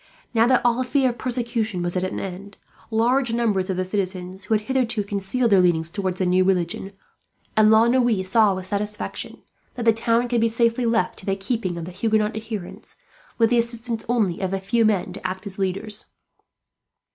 Now 0.33 0.47
that 0.47 0.63
all 0.65 0.83
fear 0.83 1.09
of 1.11 1.19
persecution 1.19 1.83
was 1.83 1.95
at 1.95 2.03
an 2.03 2.19
end, 2.19 2.57
large 2.89 3.33
numbers 3.35 3.69
of 3.69 3.77
the 3.77 3.85
citizens, 3.85 4.45
who 4.45 4.55
had 4.55 4.61
hitherto 4.61 5.03
concealed 5.03 5.51
their 5.51 5.61
leanings 5.61 5.91
towards 5.91 6.17
the 6.17 6.25
new 6.25 6.43
religion, 6.43 6.93
openly 7.55 7.55
avowed 7.55 7.55
them; 7.55 7.55
and 7.67 7.71
La 7.71 7.87
Noue 7.87 8.23
saw 8.23 8.55
with 8.55 8.65
satisfaction 8.65 9.43
that 9.75 9.85
the 9.85 9.93
town 9.93 10.27
could 10.27 10.41
be 10.41 10.49
safely 10.49 10.87
left 10.87 11.19
to 11.19 11.27
the 11.27 11.35
keeping 11.35 11.77
of 11.77 11.85
the 11.85 11.91
Huguenot 11.91 12.35
adherents, 12.35 12.95
with 13.37 13.51
the 13.51 13.59
assistance 13.59 14.03
only 14.09 14.39
of 14.39 14.53
a 14.55 14.59
few 14.59 14.85
men 14.85 15.13
to 15.13 15.27
act 15.27 15.45
as 15.45 15.59
leaders. 15.59 16.05